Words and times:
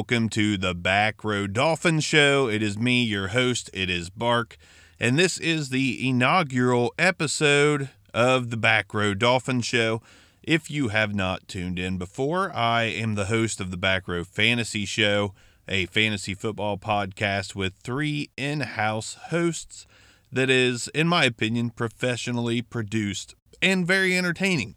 welcome 0.00 0.30
to 0.30 0.56
the 0.56 0.74
Back 0.74 1.22
Row 1.22 1.46
Dolphins 1.46 2.04
Show. 2.04 2.48
It 2.48 2.62
is 2.62 2.78
me, 2.78 3.02
your 3.02 3.28
host. 3.28 3.68
It 3.74 3.90
is 3.90 4.08
Bark, 4.08 4.56
and 4.98 5.18
this 5.18 5.36
is 5.36 5.68
the 5.68 6.08
inaugural 6.08 6.94
episode 6.98 7.90
of 8.14 8.48
the 8.48 8.56
Back 8.56 8.94
Row 8.94 9.12
Dolphins 9.12 9.66
Show. 9.66 10.00
If 10.42 10.70
you 10.70 10.88
have 10.88 11.14
not 11.14 11.46
tuned 11.46 11.78
in 11.78 11.98
before, 11.98 12.50
I 12.50 12.84
am 12.84 13.14
the 13.14 13.26
host 13.26 13.60
of 13.60 13.70
the 13.70 13.76
Back 13.76 14.08
Row 14.08 14.24
Fantasy 14.24 14.86
Show, 14.86 15.34
a 15.68 15.84
fantasy 15.84 16.32
football 16.32 16.78
podcast 16.78 17.54
with 17.54 17.74
three 17.82 18.30
in 18.38 18.60
house 18.60 19.18
hosts 19.28 19.86
that 20.32 20.48
is, 20.48 20.88
in 20.94 21.08
my 21.08 21.26
opinion, 21.26 21.68
professionally 21.68 22.62
produced 22.62 23.34
and 23.60 23.86
very 23.86 24.16
entertaining. 24.16 24.76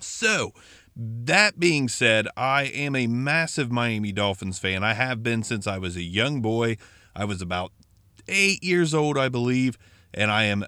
So, 0.00 0.52
that 0.98 1.60
being 1.60 1.88
said, 1.88 2.26
I 2.36 2.64
am 2.64 2.96
a 2.96 3.06
massive 3.06 3.70
Miami 3.70 4.10
Dolphins 4.10 4.58
fan. 4.58 4.82
I 4.82 4.94
have 4.94 5.22
been 5.22 5.44
since 5.44 5.68
I 5.68 5.78
was 5.78 5.94
a 5.94 6.02
young 6.02 6.42
boy. 6.42 6.76
I 7.14 7.24
was 7.24 7.40
about 7.40 7.72
eight 8.26 8.64
years 8.64 8.92
old, 8.92 9.16
I 9.16 9.28
believe, 9.28 9.78
and 10.12 10.28
I 10.28 10.44
am 10.44 10.64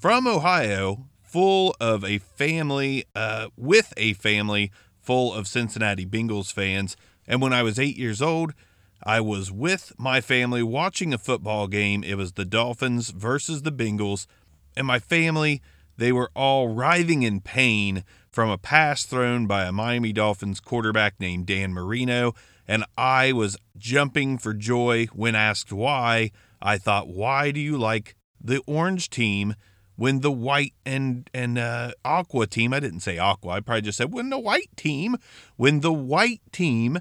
from 0.00 0.28
Ohio, 0.28 1.08
full 1.24 1.74
of 1.80 2.04
a 2.04 2.18
family, 2.18 3.04
uh, 3.16 3.48
with 3.56 3.92
a 3.96 4.12
family 4.12 4.70
full 5.00 5.34
of 5.34 5.48
Cincinnati 5.48 6.06
Bengals 6.06 6.52
fans. 6.52 6.96
And 7.26 7.42
when 7.42 7.52
I 7.52 7.64
was 7.64 7.78
eight 7.78 7.96
years 7.96 8.22
old, 8.22 8.54
I 9.02 9.20
was 9.20 9.50
with 9.50 9.92
my 9.98 10.20
family 10.20 10.62
watching 10.62 11.12
a 11.12 11.18
football 11.18 11.66
game. 11.66 12.04
It 12.04 12.14
was 12.14 12.32
the 12.32 12.44
Dolphins 12.44 13.10
versus 13.10 13.62
the 13.62 13.72
Bengals, 13.72 14.28
and 14.76 14.86
my 14.86 15.00
family, 15.00 15.62
they 15.96 16.12
were 16.12 16.30
all 16.36 16.68
writhing 16.68 17.24
in 17.24 17.40
pain 17.40 18.04
from 18.34 18.50
a 18.50 18.58
pass 18.58 19.04
thrown 19.04 19.46
by 19.46 19.64
a 19.64 19.70
Miami 19.70 20.12
Dolphins 20.12 20.58
quarterback 20.58 21.20
named 21.20 21.46
Dan 21.46 21.72
Marino, 21.72 22.34
and 22.66 22.84
I 22.98 23.30
was 23.32 23.56
jumping 23.76 24.38
for 24.38 24.52
joy 24.52 25.06
when 25.12 25.36
asked 25.36 25.72
why. 25.72 26.32
I 26.60 26.76
thought, 26.76 27.06
why 27.06 27.52
do 27.52 27.60
you 27.60 27.78
like 27.78 28.16
the 28.40 28.60
orange 28.66 29.08
team 29.08 29.54
when 29.94 30.20
the 30.20 30.32
white 30.32 30.74
and 30.84 31.30
and 31.32 31.56
uh, 31.56 31.92
aqua 32.04 32.48
team? 32.48 32.72
I 32.72 32.80
didn't 32.80 33.00
say 33.00 33.18
aqua. 33.18 33.52
I 33.52 33.60
probably 33.60 33.82
just 33.82 33.98
said 33.98 34.12
when 34.12 34.30
the 34.30 34.38
white 34.40 34.70
team, 34.76 35.16
when 35.54 35.78
the 35.78 35.92
white 35.92 36.42
team 36.50 36.98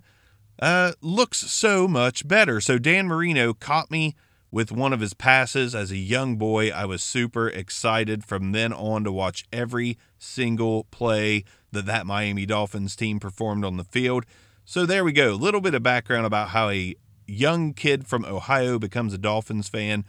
uh, 0.61 0.91
looks 1.01 1.39
so 1.39 1.87
much 1.87 2.27
better. 2.27 2.61
So 2.61 2.77
Dan 2.77 3.07
Marino 3.07 3.55
caught 3.55 3.89
me 3.89 4.15
with 4.53 4.71
one 4.71 4.93
of 4.93 4.99
his 4.99 5.15
passes 5.15 5.73
as 5.73 5.89
a 5.89 5.97
young 5.97 6.35
boy. 6.35 6.69
I 6.69 6.85
was 6.85 7.01
super 7.01 7.47
excited 7.47 8.23
from 8.23 8.51
then 8.51 8.71
on 8.71 9.03
to 9.03 9.11
watch 9.11 9.45
every 9.51 9.97
single 10.19 10.83
play 10.91 11.43
that 11.71 11.87
that 11.87 12.05
Miami 12.05 12.45
Dolphins 12.45 12.95
team 12.95 13.19
performed 13.19 13.65
on 13.65 13.77
the 13.77 13.83
field. 13.83 14.27
So 14.63 14.85
there 14.85 15.03
we 15.03 15.11
go. 15.11 15.31
A 15.31 15.33
little 15.33 15.59
bit 15.59 15.73
of 15.73 15.81
background 15.81 16.27
about 16.27 16.49
how 16.49 16.69
a 16.69 16.93
young 17.25 17.73
kid 17.73 18.05
from 18.05 18.25
Ohio 18.25 18.77
becomes 18.77 19.11
a 19.11 19.17
Dolphins 19.17 19.69
fan. 19.69 20.05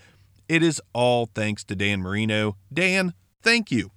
It 0.46 0.62
is 0.62 0.78
all 0.92 1.30
thanks 1.34 1.64
to 1.64 1.74
Dan 1.74 2.02
Marino. 2.02 2.58
Dan, 2.70 3.14
thank 3.40 3.70
you. 3.70 3.92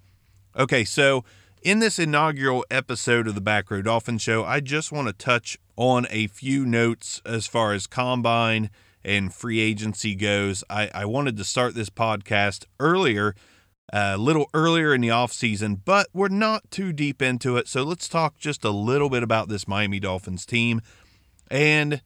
Okay, 0.56 0.82
so 0.82 1.24
in 1.60 1.80
this 1.80 1.98
inaugural 1.98 2.64
episode 2.70 3.28
of 3.28 3.34
the 3.34 3.42
Back 3.42 3.70
Row 3.70 3.82
Dolphin 3.82 4.16
Show, 4.16 4.46
I 4.46 4.60
just 4.60 4.92
want 4.92 5.08
to 5.08 5.12
touch 5.12 5.58
on 5.76 6.06
a 6.08 6.26
few 6.26 6.64
notes 6.64 7.20
as 7.26 7.46
far 7.46 7.74
as 7.74 7.86
combine 7.86 8.70
and 9.04 9.32
free 9.32 9.60
agency 9.60 10.14
goes. 10.14 10.64
I, 10.68 10.90
I 10.94 11.04
wanted 11.04 11.36
to 11.36 11.44
start 11.44 11.74
this 11.74 11.90
podcast 11.90 12.64
earlier, 12.80 13.34
a 13.92 14.18
little 14.18 14.48
earlier 14.54 14.94
in 14.94 15.00
the 15.00 15.08
offseason, 15.08 15.80
but 15.84 16.08
we're 16.12 16.28
not 16.28 16.70
too 16.70 16.92
deep 16.92 17.22
into 17.22 17.56
it. 17.56 17.68
So 17.68 17.82
let's 17.82 18.08
talk 18.08 18.38
just 18.38 18.64
a 18.64 18.70
little 18.70 19.08
bit 19.08 19.22
about 19.22 19.48
this 19.48 19.68
Miami 19.68 20.00
Dolphins 20.00 20.44
team. 20.44 20.80
And 21.50 22.02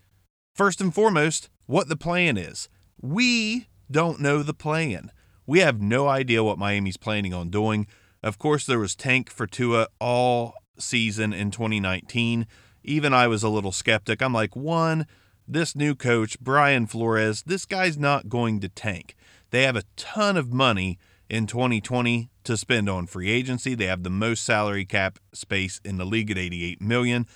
first 0.54 0.80
and 0.80 0.94
foremost, 0.94 1.48
what 1.66 1.88
the 1.88 1.96
plan 1.96 2.36
is. 2.36 2.68
We 3.00 3.66
don't 3.90 4.20
know 4.20 4.42
the 4.42 4.54
plan. 4.54 5.10
We 5.46 5.58
have 5.60 5.80
no 5.80 6.08
idea 6.08 6.44
what 6.44 6.58
Miami's 6.58 6.96
planning 6.96 7.34
on 7.34 7.50
doing. 7.50 7.86
Of 8.22 8.38
course, 8.38 8.64
there 8.64 8.78
was 8.78 8.94
tank 8.94 9.30
for 9.30 9.46
Tua 9.46 9.88
all 9.98 10.54
season 10.78 11.32
in 11.32 11.50
2019 11.50 12.46
even 12.84 13.12
I 13.12 13.26
was 13.26 13.42
a 13.42 13.48
little 13.48 13.72
skeptic. 13.72 14.22
I'm 14.22 14.32
like, 14.32 14.56
one, 14.56 15.06
this 15.52 15.76
new 15.76 15.94
coach, 15.94 16.38
Brian 16.40 16.86
Flores, 16.86 17.42
this 17.44 17.64
guy's 17.64 17.98
not 17.98 18.28
going 18.28 18.60
to 18.60 18.68
tank. 18.68 19.14
They 19.50 19.62
have 19.62 19.76
a 19.76 19.84
ton 19.96 20.36
of 20.36 20.52
money 20.52 20.98
in 21.28 21.46
2020 21.46 22.30
to 22.44 22.56
spend 22.56 22.88
on 22.88 23.06
free 23.06 23.30
agency. 23.30 23.74
They 23.74 23.86
have 23.86 24.02
the 24.02 24.10
most 24.10 24.44
salary 24.44 24.84
cap 24.84 25.18
space 25.32 25.80
in 25.84 25.96
the 25.98 26.04
league 26.04 26.30
at 26.30 26.38
88 26.38 26.80
million. 26.80 27.26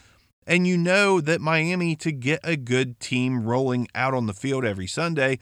And 0.47 0.67
you 0.67 0.77
know 0.77 1.21
that 1.21 1.41
Miami 1.41 1.97
to 1.97 2.13
get 2.13 2.41
a 2.45 2.57
good 2.57 3.01
team 3.01 3.45
rolling 3.45 3.89
out 3.95 4.15
on 4.15 4.27
the 4.27 4.35
field 4.35 4.65
every 4.65 4.87
Sunday, 4.87 5.39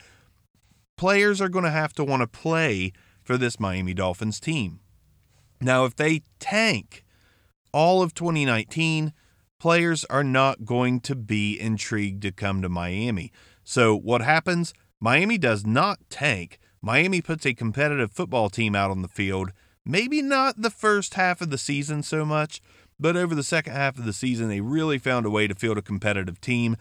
players 0.97 1.41
are 1.41 1.49
going 1.49 1.65
to 1.65 1.71
have 1.71 1.93
to 1.95 2.05
want 2.05 2.23
to 2.23 2.27
play 2.27 2.93
for 3.23 3.37
this 3.37 3.61
Miami 3.61 3.95
Dolphins 3.95 4.41
team. 4.41 4.81
Now, 5.61 5.85
if 5.85 5.97
they 5.97 6.23
tank 6.39 7.05
all 7.73 8.03
of 8.03 8.15
2019, 8.15 9.13
players 9.65 10.05
are 10.11 10.23
not 10.23 10.67
going 10.67 11.01
to 11.01 11.15
be 11.15 11.59
intrigued 11.59 12.21
to 12.21 12.31
come 12.31 12.61
to 12.61 12.69
Miami. 12.69 13.33
So, 13.63 13.97
what 13.97 14.21
happens? 14.21 14.75
Miami 15.01 15.39
does 15.39 15.65
not 15.65 16.01
tank. 16.11 16.59
Miami 16.83 17.23
puts 17.23 17.47
a 17.47 17.55
competitive 17.55 18.13
football 18.13 18.51
team 18.51 18.75
out 18.75 18.91
on 18.91 19.01
the 19.01 19.09
field. 19.09 19.53
Maybe 19.83 20.21
not 20.21 20.61
the 20.61 20.69
first 20.69 21.15
half 21.15 21.41
of 21.41 21.49
the 21.49 21.57
season 21.57 22.03
so 22.03 22.27
much, 22.27 22.61
but 23.01 23.17
over 23.17 23.35
the 23.35 23.43
second 23.43 23.73
half 23.73 23.99
of 23.99 24.05
the 24.05 24.13
season, 24.13 24.51
they 24.51 24.61
really 24.61 24.99
found 24.99 25.25
a 25.25 25.31
way 25.31 25.47
to 25.47 25.55
field 25.55 25.79
a 25.79 25.83
competitive 25.83 26.43
team. 26.43 26.77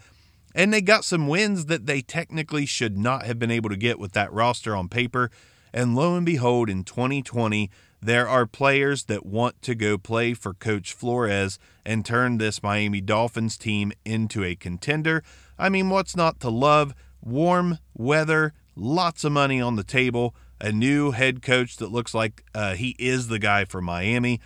And 0.54 0.70
they 0.70 0.82
got 0.82 1.06
some 1.06 1.26
wins 1.26 1.64
that 1.64 1.86
they 1.86 2.02
technically 2.02 2.66
should 2.66 2.98
not 2.98 3.24
have 3.24 3.38
been 3.38 3.50
able 3.50 3.70
to 3.70 3.78
get 3.78 3.98
with 3.98 4.12
that 4.12 4.30
roster 4.30 4.76
on 4.76 4.90
paper. 4.90 5.30
And 5.74 5.96
lo 5.96 6.14
and 6.14 6.24
behold, 6.24 6.70
in 6.70 6.84
2020, 6.84 7.68
there 8.00 8.28
are 8.28 8.46
players 8.46 9.06
that 9.06 9.26
want 9.26 9.60
to 9.62 9.74
go 9.74 9.98
play 9.98 10.32
for 10.32 10.54
Coach 10.54 10.92
Flores 10.92 11.58
and 11.84 12.06
turn 12.06 12.38
this 12.38 12.62
Miami 12.62 13.00
Dolphins 13.00 13.56
team 13.58 13.90
into 14.04 14.44
a 14.44 14.54
contender. 14.54 15.24
I 15.58 15.68
mean, 15.68 15.90
what's 15.90 16.14
not 16.14 16.38
to 16.40 16.48
love? 16.48 16.94
Warm 17.20 17.78
weather, 17.92 18.52
lots 18.76 19.24
of 19.24 19.32
money 19.32 19.60
on 19.60 19.74
the 19.74 19.82
table, 19.82 20.36
a 20.60 20.70
new 20.70 21.10
head 21.10 21.42
coach 21.42 21.76
that 21.78 21.90
looks 21.90 22.14
like 22.14 22.44
uh, 22.54 22.74
he 22.74 22.94
is 23.00 23.26
the 23.26 23.40
guy 23.40 23.64
for 23.64 23.80
Miami. 23.80 24.40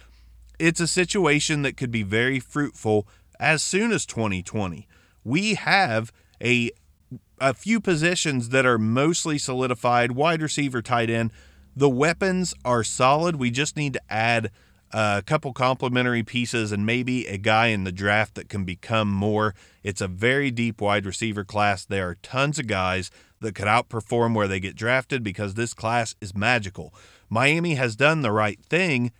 It's 0.59 0.81
a 0.81 0.89
situation 0.89 1.61
that 1.61 1.77
could 1.77 1.91
be 1.91 2.03
very 2.03 2.41
fruitful 2.41 3.07
as 3.39 3.63
soon 3.63 3.93
as 3.93 4.07
2020. 4.07 4.89
We 5.25 5.55
have 5.55 6.11
a 6.43 6.71
a 7.41 7.55
few 7.55 7.81
positions 7.81 8.51
that 8.51 8.67
are 8.67 8.79
mostly 8.79 9.39
solidified 9.39 10.13
wide 10.13 10.43
receiver, 10.43 10.83
tight 10.83 11.11
end 11.11 11.33
the 11.79 11.89
weapons 11.89 12.55
are 12.65 12.83
solid. 12.83 13.37
We 13.37 13.53
just 13.53 13.77
need 13.77 13.93
to 13.93 14.03
add 14.11 14.51
a 14.91 15.23
couple 15.25 15.53
complementary 15.53 16.25
pieces 16.25 16.73
and 16.73 16.85
maybe 16.85 17.25
a 17.27 17.39
guy 17.39 17.69
in 17.69 17.85
the 17.85 17.93
draft 17.93 18.35
that 18.35 18.49
can 18.49 18.65
become 18.65 19.13
more. 19.13 19.55
It's 19.85 20.01
a 20.01 20.09
very 20.09 20.51
deep 20.51 20.81
wide 20.81 21.07
receiver 21.07 21.45
class. 21.45 21.85
There 21.85 22.09
are 22.09 22.17
tons 22.17 22.59
of 22.59 22.67
guys 22.67 23.13
that 23.41 23.55
could 23.55 23.69
outperform 23.69 24.35
where 24.35 24.49
they 24.49 24.59
get 24.59 24.75
drafted 24.75 25.23
because 25.23 25.55
this 25.55 25.73
class 25.73 26.17
is 26.21 26.35
magical. 26.35 26.93
Miami 27.29 27.77
has 27.77 27.95
done 27.95 28.23
the 28.23 28.33
right 28.33 28.59
thing 28.65 29.13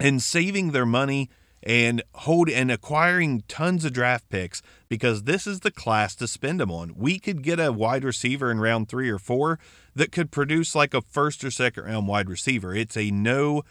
in 0.00 0.20
saving 0.20 0.70
their 0.70 0.86
money 0.86 1.28
and 1.62 2.02
hold 2.14 2.48
and 2.48 2.70
acquiring 2.70 3.42
tons 3.48 3.84
of 3.84 3.92
draft 3.92 4.28
picks 4.28 4.62
because 4.88 5.24
this 5.24 5.46
is 5.46 5.60
the 5.60 5.70
class 5.70 6.14
to 6.16 6.26
spend 6.28 6.60
them 6.60 6.70
on. 6.70 6.94
We 6.96 7.18
could 7.18 7.42
get 7.42 7.60
a 7.60 7.72
wide 7.72 8.04
receiver 8.04 8.50
in 8.50 8.60
round 8.60 8.88
three 8.88 9.10
or 9.10 9.18
four 9.18 9.58
that 9.94 10.12
could 10.12 10.30
produce 10.30 10.74
like 10.74 10.94
a 10.94 11.02
first 11.02 11.44
or 11.44 11.50
second 11.50 11.84
round 11.84 12.08
wide 12.08 12.28
receiver. 12.28 12.74
It's 12.74 12.96
a 12.96 13.10
no 13.10 13.62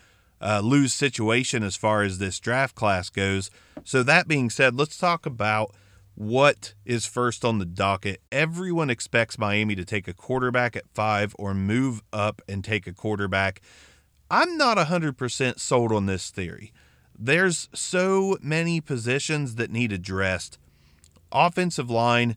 uh, 0.41 0.61
lose 0.63 0.93
situation 0.93 1.63
as 1.63 1.75
far 1.75 2.03
as 2.03 2.19
this 2.19 2.39
draft 2.39 2.75
class 2.75 3.09
goes. 3.09 3.49
So, 3.83 4.03
that 4.03 4.27
being 4.27 4.49
said, 4.49 4.75
let's 4.75 4.97
talk 4.97 5.25
about 5.25 5.73
what 6.17 6.73
is 6.83 7.05
first 7.05 7.45
on 7.45 7.59
the 7.59 7.65
docket. 7.65 8.21
Everyone 8.31 8.89
expects 8.89 9.37
Miami 9.37 9.75
to 9.75 9.85
take 9.85 10.07
a 10.07 10.13
quarterback 10.13 10.75
at 10.75 10.89
five 10.93 11.35
or 11.37 11.53
move 11.53 12.01
up 12.11 12.41
and 12.49 12.63
take 12.63 12.87
a 12.87 12.93
quarterback. 12.93 13.61
I'm 14.29 14.57
not 14.57 14.77
100% 14.77 15.59
sold 15.59 15.91
on 15.91 16.07
this 16.07 16.31
theory. 16.31 16.73
There's 17.17 17.67
so 17.73 18.37
many 18.41 18.79
positions 18.79 19.55
that 19.55 19.71
need 19.71 19.91
addressed. 19.91 20.59
Offensive 21.31 21.89
line, 21.89 22.35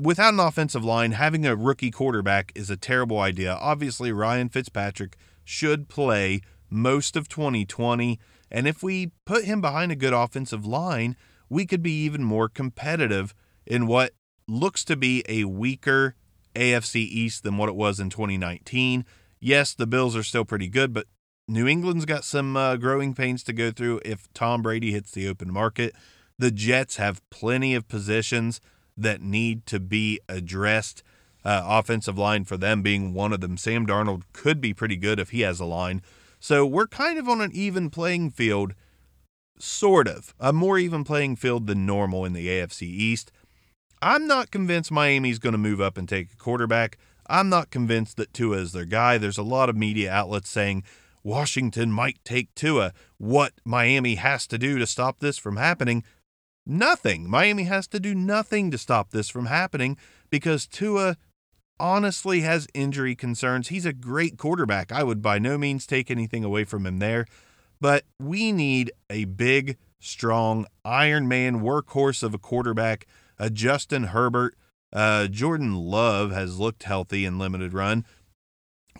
without 0.00 0.34
an 0.34 0.40
offensive 0.40 0.84
line, 0.84 1.12
having 1.12 1.44
a 1.44 1.56
rookie 1.56 1.90
quarterback 1.90 2.52
is 2.54 2.70
a 2.70 2.76
terrible 2.76 3.18
idea. 3.18 3.54
Obviously, 3.54 4.12
Ryan 4.12 4.48
Fitzpatrick 4.48 5.16
should 5.42 5.88
play 5.88 6.40
most 6.70 7.16
of 7.16 7.28
2020. 7.28 8.18
And 8.50 8.68
if 8.68 8.82
we 8.82 9.10
put 9.24 9.44
him 9.44 9.60
behind 9.60 9.90
a 9.90 9.96
good 9.96 10.12
offensive 10.12 10.64
line, 10.64 11.16
we 11.48 11.66
could 11.66 11.82
be 11.82 12.04
even 12.04 12.22
more 12.22 12.48
competitive 12.48 13.34
in 13.66 13.86
what 13.86 14.12
looks 14.46 14.84
to 14.84 14.96
be 14.96 15.24
a 15.28 15.44
weaker 15.44 16.14
AFC 16.54 16.96
East 16.96 17.42
than 17.42 17.56
what 17.56 17.68
it 17.68 17.74
was 17.74 17.98
in 17.98 18.10
2019. 18.10 19.04
Yes, 19.40 19.74
the 19.74 19.86
Bills 19.86 20.16
are 20.16 20.22
still 20.22 20.44
pretty 20.44 20.68
good, 20.68 20.92
but 20.92 21.06
New 21.46 21.66
England's 21.68 22.06
got 22.06 22.24
some 22.24 22.56
uh, 22.56 22.76
growing 22.76 23.14
pains 23.14 23.42
to 23.44 23.52
go 23.52 23.70
through 23.70 24.00
if 24.04 24.32
Tom 24.32 24.62
Brady 24.62 24.92
hits 24.92 25.10
the 25.10 25.28
open 25.28 25.52
market. 25.52 25.94
The 26.38 26.50
Jets 26.50 26.96
have 26.96 27.28
plenty 27.30 27.74
of 27.74 27.86
positions 27.86 28.60
that 28.96 29.20
need 29.20 29.66
to 29.66 29.78
be 29.78 30.20
addressed. 30.28 31.02
Uh, 31.44 31.62
offensive 31.66 32.16
line 32.16 32.44
for 32.44 32.56
them 32.56 32.80
being 32.80 33.12
one 33.12 33.32
of 33.32 33.42
them. 33.42 33.58
Sam 33.58 33.86
Darnold 33.86 34.22
could 34.32 34.62
be 34.62 34.72
pretty 34.72 34.96
good 34.96 35.20
if 35.20 35.30
he 35.30 35.42
has 35.42 35.60
a 35.60 35.66
line. 35.66 36.00
So 36.40 36.64
we're 36.64 36.86
kind 36.86 37.18
of 37.18 37.28
on 37.28 37.42
an 37.42 37.50
even 37.52 37.90
playing 37.90 38.30
field, 38.30 38.72
sort 39.58 40.08
of. 40.08 40.34
A 40.40 40.54
more 40.54 40.78
even 40.78 41.04
playing 41.04 41.36
field 41.36 41.66
than 41.66 41.84
normal 41.84 42.24
in 42.24 42.32
the 42.32 42.48
AFC 42.48 42.82
East. 42.82 43.30
I'm 44.00 44.26
not 44.26 44.50
convinced 44.50 44.90
Miami's 44.90 45.38
going 45.38 45.52
to 45.52 45.58
move 45.58 45.82
up 45.82 45.98
and 45.98 46.08
take 46.08 46.32
a 46.32 46.36
quarterback. 46.36 46.96
I'm 47.26 47.50
not 47.50 47.70
convinced 47.70 48.16
that 48.16 48.32
Tua 48.32 48.58
is 48.58 48.72
their 48.72 48.84
guy. 48.86 49.18
There's 49.18 49.38
a 49.38 49.42
lot 49.42 49.68
of 49.68 49.76
media 49.76 50.10
outlets 50.10 50.48
saying 50.48 50.84
Washington 51.24 51.90
might 51.90 52.18
take 52.24 52.54
Tua. 52.54 52.92
What 53.18 53.54
Miami 53.64 54.16
has 54.16 54.46
to 54.48 54.58
do 54.58 54.78
to 54.78 54.86
stop 54.86 55.20
this 55.20 55.38
from 55.38 55.56
happening? 55.56 56.04
Nothing. 56.66 57.28
Miami 57.28 57.64
has 57.64 57.86
to 57.88 58.00
do 58.00 58.14
nothing 58.14 58.70
to 58.70 58.78
stop 58.78 59.10
this 59.10 59.28
from 59.28 59.46
happening 59.46 59.96
because 60.30 60.66
Tua 60.66 61.16
honestly 61.80 62.40
has 62.40 62.68
injury 62.74 63.14
concerns. 63.14 63.68
He's 63.68 63.86
a 63.86 63.92
great 63.92 64.38
quarterback. 64.38 64.92
I 64.92 65.02
would 65.02 65.22
by 65.22 65.38
no 65.38 65.58
means 65.58 65.86
take 65.86 66.10
anything 66.10 66.44
away 66.44 66.64
from 66.64 66.86
him 66.86 66.98
there, 66.98 67.26
but 67.80 68.04
we 68.20 68.52
need 68.52 68.92
a 69.10 69.24
big, 69.24 69.76
strong 70.00 70.66
Iron 70.84 71.26
Man 71.26 71.60
workhorse 71.60 72.22
of 72.22 72.34
a 72.34 72.38
quarterback, 72.38 73.06
a 73.38 73.50
Justin 73.50 74.04
Herbert. 74.04 74.54
Uh, 74.92 75.26
Jordan 75.26 75.74
Love 75.74 76.30
has 76.30 76.58
looked 76.58 76.84
healthy 76.84 77.24
in 77.24 77.38
limited 77.38 77.72
run, 77.72 78.04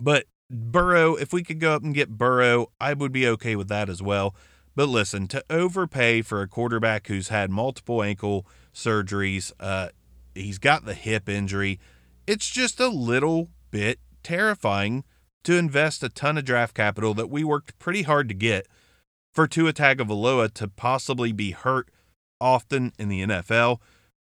but 0.00 0.27
Burrow, 0.50 1.14
if 1.14 1.32
we 1.32 1.43
could 1.43 1.61
go 1.61 1.75
up 1.75 1.82
and 1.82 1.94
get 1.94 2.19
Burrow, 2.19 2.69
I 2.81 2.93
would 2.94 3.12
be 3.12 3.26
okay 3.29 3.56
with 3.56 3.69
that 3.69 3.88
as 3.88 4.02
well. 4.02 4.35
But 4.76 4.88
listen, 4.88 5.29
to 5.29 5.44
overpay 5.49 6.23
for 6.23 6.43
a 6.43 6.49
quarterback 6.49 7.06
who's 7.06 7.29
had 7.29 7.50
multiple 7.50 8.02
ankle 8.02 8.46
surgeries, 8.75 9.52
uh, 9.61 9.88
he's 10.35 10.58
got 10.58 10.85
the 10.85 10.94
hip 10.94 11.29
injury. 11.29 11.79
It's 12.26 12.50
just 12.50 12.81
a 12.81 12.88
little 12.88 13.50
bit 13.70 14.00
terrifying 14.23 15.05
to 15.44 15.56
invest 15.56 16.02
a 16.02 16.08
ton 16.08 16.38
of 16.38 16.44
draft 16.44 16.75
capital 16.75 17.14
that 17.14 17.31
we 17.31 17.44
worked 17.44 17.79
pretty 17.79 18.02
hard 18.02 18.29
to 18.29 18.35
get 18.35 18.67
for 19.32 19.46
Tua 19.46 19.73
Tagovailoa 19.73 20.52
to 20.55 20.69
possibly 20.69 21.32
be 21.32 21.52
hurt 21.52 21.91
often 22.41 22.93
in 22.99 23.08
the 23.08 23.23
NFL. 23.23 23.79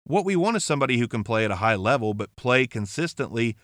What 0.04 0.26
we 0.26 0.36
want 0.36 0.58
is 0.58 0.64
somebody 0.64 0.98
who 0.98 1.08
can 1.08 1.24
play 1.24 1.46
at 1.46 1.52
a 1.52 1.56
high 1.56 1.76
level, 1.76 2.14
but 2.14 2.36
play 2.36 2.68
consistently 2.68 3.56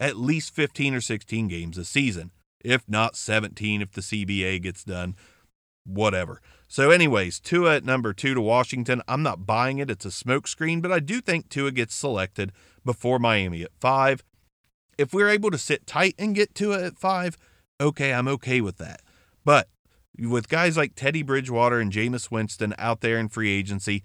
at 0.00 0.16
least 0.16 0.54
15 0.54 0.94
or 0.94 1.00
16 1.00 1.48
games 1.48 1.78
a 1.78 1.84
season, 1.84 2.30
if 2.64 2.88
not 2.88 3.16
17 3.16 3.82
if 3.82 3.92
the 3.92 4.00
CBA 4.00 4.62
gets 4.62 4.84
done, 4.84 5.16
whatever. 5.84 6.40
So, 6.68 6.90
anyways, 6.90 7.38
Tua 7.40 7.76
at 7.76 7.84
number 7.84 8.12
two 8.12 8.34
to 8.34 8.40
Washington. 8.40 9.02
I'm 9.06 9.22
not 9.22 9.46
buying 9.46 9.78
it. 9.78 9.90
It's 9.90 10.04
a 10.04 10.08
smokescreen, 10.08 10.82
but 10.82 10.90
I 10.90 10.98
do 10.98 11.20
think 11.20 11.48
Tua 11.48 11.70
gets 11.70 11.94
selected 11.94 12.52
before 12.84 13.18
Miami 13.18 13.62
at 13.62 13.70
five. 13.80 14.24
If 14.98 15.12
we're 15.12 15.28
able 15.28 15.50
to 15.50 15.58
sit 15.58 15.86
tight 15.86 16.14
and 16.18 16.34
get 16.34 16.54
Tua 16.54 16.82
at 16.82 16.98
five, 16.98 17.36
okay, 17.80 18.12
I'm 18.12 18.28
okay 18.28 18.60
with 18.60 18.78
that. 18.78 19.00
But 19.44 19.68
with 20.18 20.48
guys 20.48 20.76
like 20.76 20.94
Teddy 20.94 21.22
Bridgewater 21.22 21.80
and 21.80 21.92
Jameis 21.92 22.30
Winston 22.30 22.74
out 22.78 23.00
there 23.00 23.18
in 23.18 23.28
free 23.28 23.50
agency, 23.50 24.02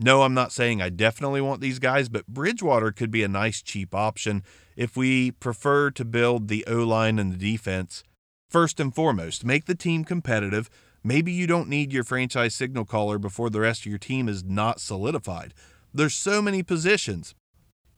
no, 0.00 0.22
I'm 0.22 0.34
not 0.34 0.52
saying 0.52 0.82
I 0.82 0.88
definitely 0.88 1.40
want 1.40 1.60
these 1.60 1.78
guys, 1.78 2.08
but 2.08 2.26
Bridgewater 2.26 2.90
could 2.92 3.10
be 3.10 3.22
a 3.22 3.28
nice 3.28 3.62
cheap 3.62 3.94
option 3.94 4.42
if 4.76 4.96
we 4.96 5.30
prefer 5.30 5.90
to 5.90 6.04
build 6.04 6.48
the 6.48 6.64
O 6.66 6.82
line 6.84 7.18
and 7.18 7.32
the 7.32 7.36
defense 7.36 8.02
first 8.50 8.78
and 8.78 8.94
foremost. 8.94 9.44
Make 9.44 9.64
the 9.64 9.74
team 9.74 10.04
competitive. 10.04 10.68
Maybe 11.02 11.32
you 11.32 11.46
don't 11.46 11.68
need 11.68 11.92
your 11.92 12.04
franchise 12.04 12.54
signal 12.54 12.84
caller 12.84 13.18
before 13.18 13.50
the 13.50 13.60
rest 13.60 13.80
of 13.80 13.86
your 13.86 13.98
team 13.98 14.28
is 14.28 14.44
not 14.44 14.80
solidified. 14.80 15.54
There's 15.92 16.14
so 16.14 16.40
many 16.40 16.62
positions 16.62 17.34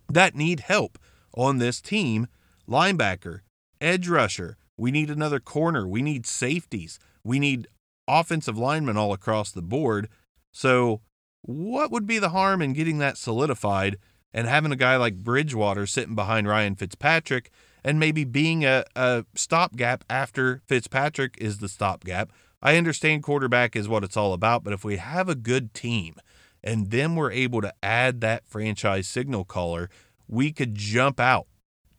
that 0.08 0.34
need 0.34 0.60
help 0.60 0.98
on 1.34 1.58
this 1.58 1.80
team 1.80 2.28
linebacker, 2.68 3.40
edge 3.80 4.08
rusher. 4.08 4.56
We 4.76 4.90
need 4.90 5.10
another 5.10 5.40
corner. 5.40 5.86
We 5.86 6.02
need 6.02 6.26
safeties. 6.26 6.98
We 7.22 7.38
need 7.38 7.68
offensive 8.08 8.58
linemen 8.58 8.96
all 8.96 9.12
across 9.12 9.52
the 9.52 9.62
board. 9.62 10.08
So 10.52 11.00
what 11.42 11.90
would 11.90 12.06
be 12.06 12.18
the 12.18 12.30
harm 12.30 12.62
in 12.62 12.72
getting 12.72 12.98
that 12.98 13.18
solidified 13.18 13.98
and 14.34 14.48
having 14.48 14.72
a 14.72 14.76
guy 14.76 14.96
like 14.96 15.22
Bridgewater 15.22 15.86
sitting 15.86 16.16
behind 16.16 16.48
Ryan 16.48 16.74
Fitzpatrick 16.74 17.50
and 17.84 18.00
maybe 18.00 18.24
being 18.24 18.64
a, 18.64 18.84
a 18.96 19.24
stopgap 19.36 20.04
after 20.10 20.60
Fitzpatrick 20.66 21.36
is 21.38 21.58
the 21.58 21.68
stopgap? 21.68 22.32
I 22.60 22.76
understand 22.76 23.22
quarterback 23.22 23.76
is 23.76 23.88
what 23.88 24.02
it's 24.02 24.16
all 24.16 24.32
about, 24.32 24.64
but 24.64 24.72
if 24.72 24.84
we 24.84 24.96
have 24.96 25.28
a 25.28 25.34
good 25.36 25.72
team 25.72 26.16
and 26.62 26.90
then 26.90 27.14
we're 27.14 27.30
able 27.30 27.60
to 27.60 27.72
add 27.82 28.20
that 28.22 28.46
franchise 28.46 29.06
signal 29.06 29.44
caller, 29.44 29.88
we 30.26 30.50
could 30.50 30.74
jump 30.74 31.20
out 31.20 31.46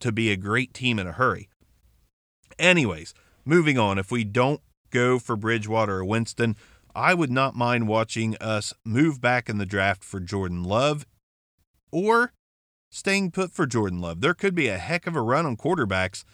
to 0.01 0.11
be 0.11 0.31
a 0.31 0.37
great 0.37 0.73
team 0.73 0.99
in 0.99 1.07
a 1.07 1.13
hurry. 1.13 1.49
Anyways, 2.59 3.13
moving 3.45 3.77
on. 3.77 3.97
If 3.97 4.11
we 4.11 4.23
don't 4.23 4.61
go 4.89 5.19
for 5.19 5.35
Bridgewater 5.35 5.99
or 5.99 6.05
Winston, 6.05 6.57
I 6.95 7.13
would 7.13 7.31
not 7.31 7.55
mind 7.55 7.87
watching 7.87 8.35
us 8.37 8.73
move 8.83 9.21
back 9.21 9.49
in 9.49 9.57
the 9.57 9.65
draft 9.65 10.03
for 10.03 10.19
Jordan 10.19 10.63
Love 10.63 11.05
or 11.95 12.33
staying 12.89 13.31
put 13.31 13.53
for 13.53 13.65
Jordan 13.65 14.01
Love. 14.01 14.19
There 14.19 14.33
could 14.33 14.53
be 14.53 14.67
a 14.67 14.77
heck 14.77 15.07
of 15.07 15.15
a 15.15 15.21
run 15.21 15.45
on 15.45 15.55
quarterbacks. 15.55 16.25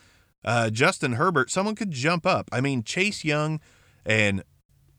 Uh, 0.44 0.72
Justin 0.72 1.14
Herbert, 1.14 1.52
someone 1.52 1.76
could 1.76 1.92
jump 1.92 2.26
up. 2.26 2.50
I 2.52 2.62
mean, 2.62 2.82
Chase 2.82 3.24
Young 3.24 3.60
and 4.04 4.44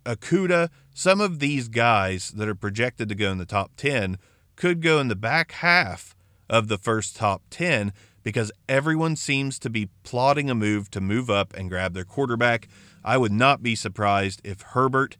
Okudah, 0.04 0.68
some 0.94 1.20
of 1.20 1.40
these 1.40 1.66
guys 1.66 2.30
that 2.30 2.48
are 2.48 2.54
projected 2.54 3.08
to 3.08 3.16
go 3.16 3.32
in 3.32 3.38
the 3.38 3.44
top 3.44 3.72
10 3.76 4.18
could 4.54 4.80
go 4.80 5.00
in 5.00 5.08
the 5.08 5.16
back 5.16 5.50
half 5.50 6.14
of 6.48 6.68
the 6.68 6.78
first 6.78 7.16
top 7.16 7.42
10 7.50 7.92
because 8.22 8.52
everyone 8.68 9.16
seems 9.16 9.58
to 9.58 9.68
be 9.68 9.88
plotting 10.04 10.48
a 10.48 10.54
move 10.54 10.92
to 10.92 11.00
move 11.00 11.28
up 11.28 11.52
and 11.54 11.70
grab 11.70 11.92
their 11.92 12.04
quarterback. 12.04 12.68
I 13.04 13.16
would 13.16 13.32
not 13.32 13.64
be 13.64 13.74
surprised 13.74 14.40
if 14.44 14.60
Herbert 14.60 15.16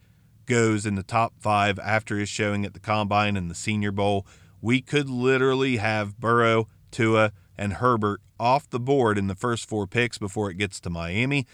goes 0.46 0.87
in 0.87 0.94
the 0.94 1.02
top 1.02 1.34
five 1.40 1.80
after 1.80 2.16
his 2.16 2.28
showing 2.28 2.64
at 2.64 2.75
the 2.75 2.80
Combine 2.80 3.37
and 3.37 3.50
the 3.50 3.56
Senior 3.56 3.90
Bowl, 3.90 4.25
we 4.62 4.81
could 4.81 5.11
literally 5.11 5.76
have 5.76 6.19
Burrow, 6.19 6.69
Tua, 6.90 7.33
and 7.59 7.75
Herbert 7.75 8.21
off 8.40 8.71
the 8.71 8.81
board 8.81 9.19
in 9.19 9.26
the 9.26 9.35
first 9.35 9.69
four 9.69 9.87
picks 9.87 10.16
before 10.16 10.50
it 10.50 10.57
gets 10.57 10.81
to 10.81 10.90
Miami. 10.90 11.47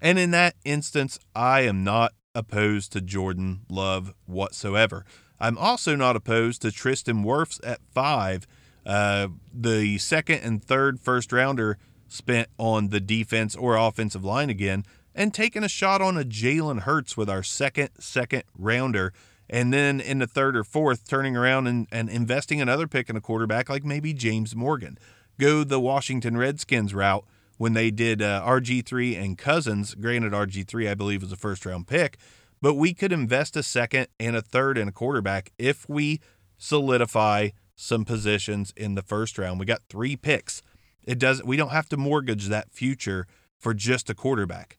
And 0.00 0.18
in 0.18 0.30
that 0.30 0.54
instance, 0.64 1.18
I 1.34 1.60
am 1.62 1.84
not 1.84 2.12
opposed 2.34 2.92
to 2.92 3.00
Jordan 3.00 3.62
Love 3.68 4.14
whatsoever. 4.26 5.04
I'm 5.38 5.58
also 5.58 5.96
not 5.96 6.16
opposed 6.16 6.62
to 6.62 6.72
Tristan 6.72 7.24
Wirfs 7.24 7.60
at 7.66 7.80
five. 7.92 8.46
Uh, 8.84 9.28
the 9.52 9.98
second 9.98 10.40
and 10.40 10.62
third 10.62 11.00
first 11.00 11.32
rounder 11.32 11.78
spent 12.08 12.48
on 12.56 12.88
the 12.88 13.00
defense 13.00 13.56
or 13.56 13.76
offensive 13.76 14.24
line 14.24 14.48
again 14.48 14.84
and 15.14 15.34
taking 15.34 15.64
a 15.64 15.68
shot 15.68 16.00
on 16.00 16.16
a 16.16 16.24
Jalen 16.24 16.80
Hurts 16.80 17.16
with 17.16 17.28
our 17.28 17.42
second 17.42 17.90
second 17.98 18.44
rounder. 18.56 19.12
And 19.48 19.72
then 19.72 20.00
in 20.00 20.18
the 20.18 20.26
third 20.26 20.56
or 20.56 20.64
fourth, 20.64 21.06
turning 21.08 21.36
around 21.36 21.66
and, 21.66 21.86
and 21.92 22.08
investing 22.08 22.60
another 22.60 22.86
pick 22.86 23.08
in 23.08 23.16
a 23.16 23.20
quarterback 23.20 23.68
like 23.68 23.84
maybe 23.84 24.12
James 24.12 24.56
Morgan. 24.56 24.98
Go 25.38 25.64
the 25.64 25.80
Washington 25.80 26.36
Redskins 26.36 26.94
route 26.94 27.24
when 27.58 27.74
they 27.74 27.90
did 27.90 28.22
uh, 28.22 28.42
RG3 28.44 29.22
and 29.22 29.38
Cousins. 29.38 29.94
Granted, 29.94 30.32
RG3, 30.32 30.90
I 30.90 30.94
believe, 30.94 31.22
was 31.22 31.32
a 31.32 31.36
first 31.36 31.64
round 31.66 31.86
pick, 31.86 32.18
but 32.60 32.74
we 32.74 32.94
could 32.94 33.12
invest 33.12 33.56
a 33.56 33.62
second 33.62 34.08
and 34.18 34.34
a 34.34 34.42
third 34.42 34.78
in 34.78 34.88
a 34.88 34.92
quarterback 34.92 35.52
if 35.58 35.88
we 35.88 36.20
solidify 36.58 37.50
some 37.76 38.04
positions 38.04 38.72
in 38.76 38.94
the 38.94 39.02
first 39.02 39.38
round. 39.38 39.60
We 39.60 39.66
got 39.66 39.82
three 39.88 40.16
picks. 40.16 40.62
It 41.04 41.18
does 41.18 41.42
we 41.44 41.56
don't 41.56 41.70
have 41.70 41.88
to 41.90 41.96
mortgage 41.96 42.46
that 42.48 42.72
future 42.72 43.26
for 43.58 43.74
just 43.74 44.10
a 44.10 44.14
quarterback. 44.14 44.78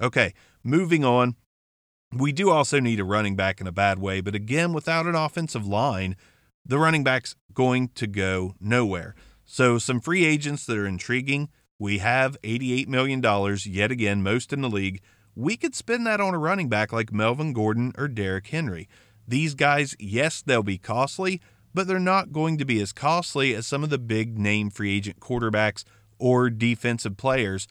Okay, 0.00 0.34
moving 0.64 1.04
on. 1.04 1.36
We 2.16 2.32
do 2.32 2.50
also 2.50 2.78
need 2.78 3.00
a 3.00 3.04
running 3.04 3.34
back 3.34 3.60
in 3.60 3.66
a 3.66 3.72
bad 3.72 3.98
way, 3.98 4.20
but 4.20 4.34
again, 4.34 4.72
without 4.72 5.06
an 5.06 5.14
offensive 5.14 5.66
line, 5.66 6.16
the 6.64 6.78
running 6.78 7.02
back's 7.02 7.34
going 7.52 7.88
to 7.96 8.06
go 8.06 8.54
nowhere. 8.60 9.14
So, 9.44 9.78
some 9.78 10.00
free 10.00 10.24
agents 10.24 10.64
that 10.66 10.78
are 10.78 10.86
intriguing. 10.86 11.50
We 11.78 11.98
have 11.98 12.40
$88 12.42 12.86
million, 12.86 13.22
yet 13.66 13.90
again, 13.90 14.22
most 14.22 14.52
in 14.52 14.62
the 14.62 14.70
league. 14.70 15.02
We 15.34 15.56
could 15.56 15.74
spend 15.74 16.06
that 16.06 16.20
on 16.20 16.34
a 16.34 16.38
running 16.38 16.68
back 16.68 16.92
like 16.92 17.12
Melvin 17.12 17.52
Gordon 17.52 17.92
or 17.98 18.06
Derrick 18.06 18.46
Henry. 18.46 18.88
These 19.26 19.54
guys, 19.54 19.96
yes, 19.98 20.40
they'll 20.40 20.62
be 20.62 20.78
costly, 20.78 21.40
but 21.74 21.86
they're 21.88 21.98
not 21.98 22.32
going 22.32 22.56
to 22.58 22.64
be 22.64 22.80
as 22.80 22.92
costly 22.92 23.54
as 23.54 23.66
some 23.66 23.82
of 23.82 23.90
the 23.90 23.98
big 23.98 24.38
name 24.38 24.70
free 24.70 24.96
agent 24.96 25.18
quarterbacks 25.18 25.84
or 26.18 26.48
defensive 26.48 27.16
players. 27.16 27.66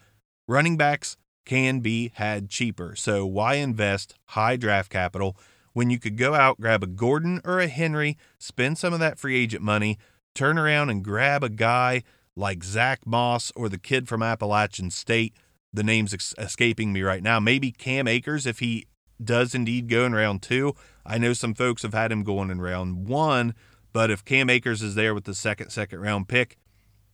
Running 0.48 0.76
backs, 0.76 1.16
can 1.46 1.80
be 1.80 2.12
had 2.16 2.50
cheaper. 2.50 2.96
So 2.96 3.26
why 3.26 3.56
invest 3.56 4.16
high 4.28 4.56
draft 4.56 4.90
capital 4.90 5.38
when 5.74 5.90
you 5.90 6.00
could 6.00 6.18
go 6.18 6.36
out, 6.36 6.62
grab 6.62 6.84
a 6.84 6.88
Gordon 6.88 7.42
or 7.44 7.60
a 7.60 7.68
Henry, 7.68 8.18
spend 8.38 8.78
some 8.78 8.94
of 8.94 9.00
that 9.00 9.18
free 9.18 9.42
agent 9.42 9.64
money, 9.64 9.98
turn 10.36 10.58
around 10.60 10.92
and 10.92 11.04
grab 11.04 11.44
a 11.44 11.50
guy 11.50 12.04
like 12.36 12.64
Zach 12.64 13.06
Moss 13.08 13.52
or 13.56 13.70
the 13.70 13.80
kid 13.80 14.08
from 14.08 14.22
Appalachian 14.22 14.92
State 14.92 15.34
the 15.74 15.84
name's 15.84 16.14
escaping 16.38 16.94
me 16.94 17.02
right 17.02 17.24
now. 17.24 17.40
Maybe 17.40 17.72
Cam 17.72 18.08
Akers, 18.08 18.46
if 18.46 18.60
he 18.60 18.86
does 19.22 19.56
indeed 19.56 19.90
go 19.90 20.06
in 20.06 20.14
round 20.14 20.44
two. 20.44 20.76
I 21.06 21.18
know 21.18 21.34
some 21.34 21.56
folks 21.56 21.82
have 21.82 21.94
had 21.94 22.12
him 22.12 22.24
going 22.24 22.52
in 22.52 22.62
round 22.62 23.08
one, 23.08 23.56
but 23.92 24.12
if 24.12 24.24
Cam 24.24 24.50
Akers 24.50 24.82
is 24.82 24.96
there 24.96 25.14
with 25.14 25.24
the 25.24 25.34
second, 25.34 25.72
second 25.72 26.00
round 26.00 26.28
pick, 26.28 26.58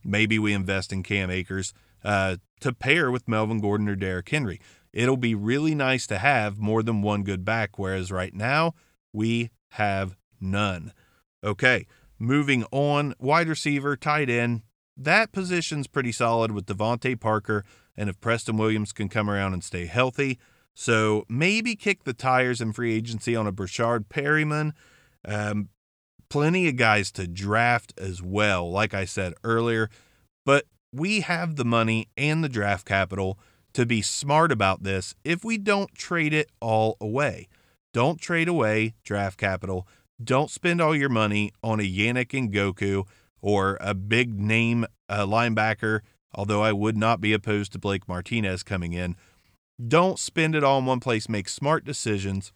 maybe 0.04 0.38
we 0.38 0.52
invest 0.52 0.92
in 0.92 1.02
Cam 1.02 1.30
Akers 1.30 1.72
uh, 2.04 2.36
to 2.60 2.72
pair 2.72 3.10
with 3.10 3.28
Melvin 3.28 3.60
Gordon 3.60 3.88
or 3.88 3.96
Derrick 3.96 4.28
Henry. 4.28 4.60
It'll 4.92 5.16
be 5.16 5.34
really 5.34 5.74
nice 5.74 6.06
to 6.08 6.18
have 6.18 6.58
more 6.58 6.82
than 6.82 7.02
one 7.02 7.22
good 7.22 7.44
back, 7.44 7.78
whereas 7.78 8.10
right 8.10 8.34
now 8.34 8.74
we 9.12 9.50
have 9.72 10.16
none. 10.40 10.92
Okay, 11.44 11.86
moving 12.18 12.64
on. 12.72 13.14
Wide 13.18 13.48
receiver, 13.48 13.96
tight 13.96 14.28
end. 14.28 14.62
That 14.96 15.32
position's 15.32 15.86
pretty 15.86 16.12
solid 16.12 16.52
with 16.52 16.66
DeVante 16.66 17.18
Parker, 17.18 17.64
and 17.96 18.10
if 18.10 18.20
Preston 18.20 18.56
Williams 18.56 18.92
can 18.92 19.08
come 19.08 19.30
around 19.30 19.54
and 19.54 19.64
stay 19.64 19.86
healthy. 19.86 20.38
So 20.74 21.24
maybe 21.28 21.76
kick 21.76 22.04
the 22.04 22.12
tires 22.12 22.60
in 22.60 22.72
free 22.72 22.94
agency 22.94 23.36
on 23.36 23.46
a 23.46 23.52
Breshad 23.52 24.06
Perriman. 24.08 24.72
Um, 25.24 25.68
plenty 26.28 26.68
of 26.68 26.76
guys 26.76 27.10
to 27.12 27.26
draft 27.26 27.92
as 27.98 28.22
well, 28.22 28.70
like 28.70 28.94
I 28.94 29.04
said 29.04 29.34
earlier. 29.44 29.88
But 30.46 30.66
we 30.92 31.20
have 31.20 31.56
the 31.56 31.64
money 31.64 32.08
and 32.16 32.42
the 32.42 32.48
draft 32.48 32.86
capital 32.86 33.38
to 33.72 33.86
be 33.86 34.02
smart 34.02 34.50
about 34.50 34.82
this 34.82 35.14
if 35.24 35.44
we 35.44 35.56
don't 35.58 35.94
trade 35.94 36.32
it 36.32 36.50
all 36.60 36.96
away. 37.00 37.48
Don't 37.92 38.20
trade 38.20 38.48
away 38.48 38.94
draft 39.04 39.38
capital. 39.38 39.86
Don't 40.22 40.50
spend 40.50 40.80
all 40.80 40.94
your 40.94 41.08
money 41.08 41.52
on 41.62 41.80
a 41.80 41.84
Yannick 41.84 42.28
Ngakoue 42.28 43.06
or 43.40 43.78
a 43.80 43.94
big 43.94 44.38
name 44.38 44.84
uh, 45.08 45.24
linebacker, 45.24 46.00
although 46.34 46.62
I 46.62 46.72
would 46.72 46.96
not 46.96 47.20
be 47.20 47.32
opposed 47.32 47.72
to 47.72 47.78
Blake 47.78 48.06
Martinez 48.06 48.62
coming 48.62 48.92
in. 48.92 49.16
Don't 49.86 50.18
spend 50.18 50.54
it 50.54 50.62
all 50.62 50.80
in 50.80 50.86
one 50.86 51.00
place. 51.00 51.28
Make 51.28 51.48
smart 51.48 51.84
decisions, 51.84 52.52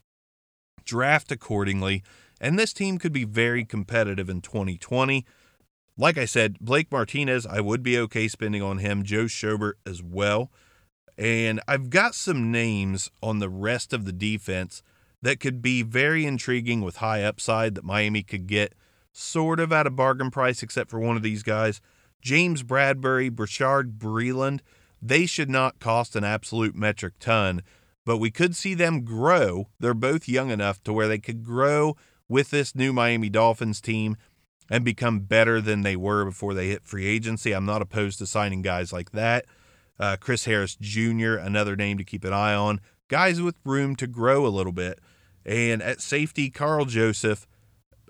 draft 0.84 1.32
accordingly, 1.32 2.02
and 2.40 2.58
this 2.58 2.74
team 2.74 2.98
could 2.98 3.12
be 3.12 3.24
very 3.24 3.64
competitive 3.64 4.28
in 4.28 4.42
2020. 4.42 5.24
Like 5.96 6.18
I 6.18 6.24
said, 6.24 6.58
Blake 6.60 6.90
Martinez, 6.90 7.46
I 7.46 7.60
would 7.60 7.82
be 7.82 7.98
okay 8.00 8.26
spending 8.26 8.62
on 8.62 8.78
him, 8.78 9.04
Joe 9.04 9.24
Schobert 9.24 9.74
as 9.86 10.02
well. 10.02 10.50
And 11.16 11.60
I've 11.68 11.90
got 11.90 12.16
some 12.16 12.50
names 12.50 13.10
on 13.22 13.38
the 13.38 13.48
rest 13.48 13.92
of 13.92 14.04
the 14.04 14.12
defense 14.12 14.82
that 15.22 15.38
could 15.38 15.62
be 15.62 15.82
very 15.82 16.26
intriguing 16.26 16.80
with 16.80 16.96
high 16.96 17.22
upside 17.22 17.76
that 17.76 17.84
Miami 17.84 18.22
could 18.22 18.48
get 18.48 18.74
sort 19.12 19.60
of 19.60 19.72
at 19.72 19.86
a 19.86 19.90
bargain 19.90 20.32
price, 20.32 20.62
except 20.62 20.90
for 20.90 20.98
one 20.98 21.16
of 21.16 21.22
these 21.22 21.44
guys. 21.44 21.80
James 22.20 22.64
Bradberry, 22.64 23.30
Bashaud 23.30 23.96
Breeland, 23.96 24.60
they 25.00 25.26
should 25.26 25.50
not 25.50 25.78
cost 25.78 26.16
an 26.16 26.24
absolute 26.24 26.74
metric 26.74 27.14
ton, 27.20 27.62
but 28.04 28.18
we 28.18 28.30
could 28.30 28.56
see 28.56 28.74
them 28.74 29.04
grow. 29.04 29.68
They're 29.78 29.94
both 29.94 30.28
young 30.28 30.50
enough 30.50 30.82
to 30.84 30.92
where 30.92 31.06
they 31.06 31.18
could 31.18 31.44
grow 31.44 31.96
with 32.28 32.50
this 32.50 32.74
new 32.74 32.92
Miami 32.92 33.28
Dolphins 33.28 33.80
team 33.80 34.16
and 34.70 34.84
become 34.84 35.20
better 35.20 35.60
than 35.60 35.82
they 35.82 35.96
were 35.96 36.24
before 36.24 36.54
they 36.54 36.68
hit 36.68 36.86
free 36.86 37.06
agency. 37.06 37.52
I'm 37.52 37.66
not 37.66 37.82
opposed 37.82 38.18
to 38.18 38.26
signing 38.26 38.62
guys 38.62 38.92
like 38.92 39.12
that. 39.12 39.44
Uh, 39.98 40.16
Chris 40.18 40.44
Harris 40.44 40.76
Jr., 40.80 41.34
another 41.34 41.76
name 41.76 41.98
to 41.98 42.04
keep 42.04 42.24
an 42.24 42.32
eye 42.32 42.54
on. 42.54 42.80
Guys 43.08 43.40
with 43.40 43.56
room 43.64 43.94
to 43.96 44.06
grow 44.06 44.46
a 44.46 44.48
little 44.48 44.72
bit. 44.72 44.98
And 45.44 45.82
at 45.82 46.00
safety, 46.00 46.50
Karl 46.50 46.86
Joseph. 46.86 47.46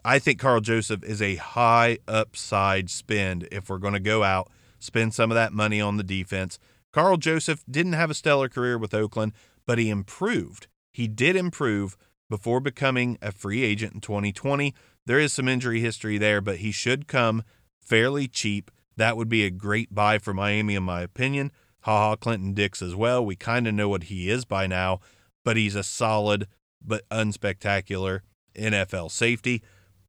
I 0.04 0.18
think 0.18 0.38
Karl 0.38 0.60
Joseph 0.60 1.02
is 1.02 1.22
a 1.22 1.36
high 1.36 1.98
upside 2.06 2.90
spend 2.90 3.48
if 3.50 3.68
we're 3.68 3.78
going 3.78 3.94
to 3.94 4.00
go 4.00 4.22
out, 4.22 4.50
spend 4.78 5.14
some 5.14 5.30
of 5.30 5.34
that 5.34 5.52
money 5.52 5.80
on 5.80 5.96
the 5.96 6.02
defense. 6.02 6.58
Karl 6.92 7.16
Joseph 7.16 7.64
didn't 7.68 7.94
have 7.94 8.10
a 8.10 8.14
stellar 8.14 8.48
career 8.48 8.76
with 8.76 8.94
Oakland, 8.94 9.32
but 9.66 9.78
he 9.78 9.88
improved. 9.88 10.68
He 10.92 11.08
did 11.08 11.36
improve 11.36 11.96
before 12.28 12.60
becoming 12.60 13.18
a 13.20 13.32
free 13.32 13.62
agent 13.62 13.94
in 13.94 14.00
2020. 14.00 14.74
There 15.06 15.18
is 15.18 15.32
some 15.32 15.48
injury 15.48 15.80
history 15.80 16.18
there, 16.18 16.40
but 16.40 16.58
he 16.58 16.72
should 16.72 17.06
come 17.06 17.42
fairly 17.80 18.28
cheap. 18.28 18.70
That 18.96 19.16
would 19.16 19.28
be 19.28 19.44
a 19.44 19.50
great 19.50 19.94
buy 19.94 20.18
for 20.18 20.32
Miami, 20.32 20.74
in 20.74 20.82
my 20.82 21.02
opinion. 21.02 21.52
Ha 21.82 21.98
ha, 21.98 22.16
Clinton 22.16 22.54
Dix 22.54 22.80
as 22.80 22.94
well. 22.94 23.24
We 23.24 23.36
kind 23.36 23.66
of 23.66 23.74
know 23.74 23.88
what 23.88 24.04
he 24.04 24.30
is 24.30 24.44
by 24.44 24.66
now, 24.66 25.00
but 25.44 25.56
he's 25.56 25.74
a 25.74 25.82
solid 25.82 26.46
but 26.82 27.08
unspectacular 27.10 28.20
NFL 28.56 29.10
safety. 29.10 29.62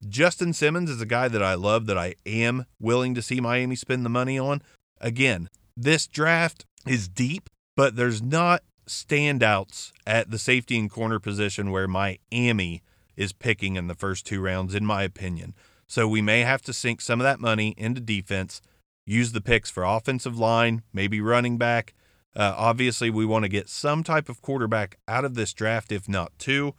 Justin 0.07 0.53
Simmons 0.53 0.89
is 0.89 1.01
a 1.01 1.05
guy 1.05 1.27
that 1.27 1.43
I 1.43 1.55
love 1.55 1.87
that 1.87 1.97
I 1.97 2.15
am 2.25 2.65
willing 2.79 3.15
to 3.15 3.21
see 3.21 3.41
Miami 3.41 3.75
spend 3.75 4.05
the 4.05 4.09
money 4.09 4.37
on. 4.37 4.61
Again, 5.01 5.49
this 5.75 6.07
draft 6.07 6.65
is 6.87 7.07
deep, 7.07 7.49
but 7.75 7.95
there's 7.95 8.21
not 8.21 8.63
standouts 8.87 9.91
at 10.05 10.31
the 10.31 10.39
safety 10.39 10.77
and 10.77 10.89
corner 10.89 11.19
position 11.19 11.71
where 11.71 11.87
Miami 11.87 12.83
is 13.15 13.33
picking 13.33 13.75
in 13.75 13.87
the 13.87 13.95
first 13.95 14.25
two 14.25 14.41
rounds, 14.41 14.75
in 14.75 14.85
my 14.85 15.03
opinion. 15.03 15.55
So 15.87 16.07
we 16.07 16.21
may 16.21 16.41
have 16.41 16.61
to 16.63 16.73
sink 16.73 17.01
some 17.01 17.19
of 17.19 17.23
that 17.23 17.39
money 17.39 17.73
into 17.77 18.01
defense, 18.01 18.61
use 19.05 19.31
the 19.31 19.41
picks 19.41 19.69
for 19.69 19.83
offensive 19.83 20.37
line, 20.37 20.83
maybe 20.93 21.21
running 21.21 21.57
back. 21.57 21.93
Uh, 22.35 22.53
obviously, 22.57 23.09
we 23.09 23.25
want 23.25 23.43
to 23.43 23.49
get 23.49 23.69
some 23.69 24.03
type 24.03 24.27
of 24.27 24.41
quarterback 24.41 24.97
out 25.07 25.23
of 25.23 25.35
this 25.35 25.53
draft, 25.53 25.91
if 25.91 26.09
not 26.09 26.33
two. 26.37 26.73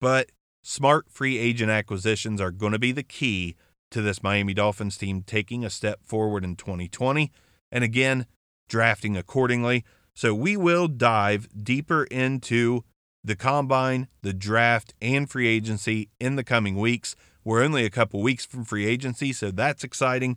But 0.00 0.30
smart 0.62 1.10
free 1.10 1.38
agent 1.38 1.70
acquisitions 1.70 2.40
are 2.40 2.50
going 2.50 2.72
to 2.72 2.78
be 2.78 2.92
the 2.92 3.02
key 3.02 3.54
to 3.90 4.02
this 4.02 4.22
Miami 4.22 4.54
Dolphins 4.54 4.96
team 4.96 5.22
taking 5.22 5.64
a 5.64 5.70
step 5.70 6.00
forward 6.04 6.44
in 6.44 6.56
2020. 6.56 7.30
And 7.70 7.84
again, 7.84 8.26
drafting 8.68 9.16
accordingly. 9.16 9.84
So 10.18 10.34
we 10.34 10.56
will 10.56 10.88
dive 10.88 11.46
deeper 11.56 12.02
into 12.02 12.82
the 13.22 13.36
combine, 13.36 14.08
the 14.20 14.32
draft, 14.32 14.92
and 15.00 15.30
free 15.30 15.46
agency 15.46 16.08
in 16.18 16.34
the 16.34 16.42
coming 16.42 16.74
weeks. 16.74 17.14
We're 17.44 17.62
only 17.62 17.84
a 17.84 17.90
couple 17.90 18.20
weeks 18.20 18.44
from 18.44 18.64
free 18.64 18.84
agency, 18.84 19.32
so 19.32 19.52
that's 19.52 19.84
exciting. 19.84 20.36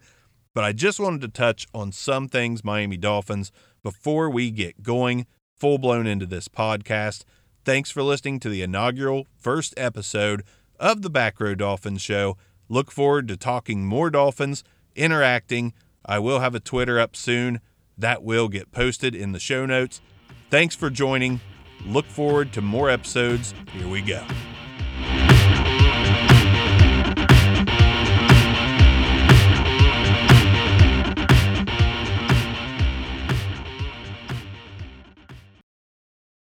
But 0.54 0.66
I 0.66 0.72
just 0.72 1.00
wanted 1.00 1.22
to 1.22 1.30
touch 1.30 1.66
on 1.74 1.92
some 1.92 2.28
things 2.28 2.64
Miami 2.64 2.96
Dolphins 2.96 3.52
before 3.82 4.30
we 4.30 4.52
get 4.52 4.84
going 4.84 5.26
full 5.58 5.80
blown 5.80 6.06
into 6.06 6.28
this 6.28 6.48
podcast. 6.48 7.24
Thanks 7.66 7.90
for 7.90 8.04
listening 8.04 8.40
to 8.42 8.50
the 8.50 8.62
inaugural 8.62 9.26
first 9.36 9.74
episode 9.78 10.44
of 10.80 11.02
the 11.02 11.10
Back 11.10 11.40
Row 11.40 11.56
Dolphins 11.56 12.04
Show. 12.04 12.38
Look 12.70 12.92
forward 12.92 13.28
to 13.30 13.36
talking 13.36 13.84
more 13.84 14.12
Dolphins, 14.12 14.64
interacting. 14.96 15.74
I 16.06 16.20
will 16.20 16.40
have 16.40 16.54
a 16.54 16.60
Twitter 16.60 17.00
up 17.00 17.16
soon 17.16 17.62
that 18.02 18.24
will 18.24 18.48
get 18.48 18.72
posted 18.72 19.16
in 19.16 19.32
the 19.32 19.40
show 19.40 19.66
notes. 19.66 20.02
Thanks 20.50 20.76
for 20.76 20.90
joining. 20.90 21.40
Look 21.86 22.06
forward 22.06 22.54
to 22.54 22.62
more 22.62 22.90
episodes. 22.90 23.54
Here 23.74 23.88
we 23.88 24.02
go. 24.02 24.24